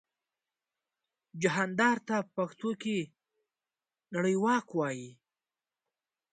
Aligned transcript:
جهاندار 1.41 1.97
ته 2.07 2.15
په 2.23 2.27
پښتو 2.35 2.69
کې 2.81 2.97
نړیواک 4.15 4.67
وايي. 4.73 5.09